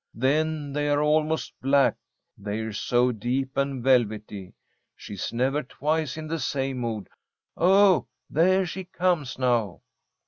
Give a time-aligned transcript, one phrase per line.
[0.15, 1.95] Then they are almost black,
[2.35, 4.55] they're so deep and velvety.
[4.95, 7.07] She's never twice in the same mood.
[7.55, 8.07] Oh!
[8.27, 9.81] There she comes now."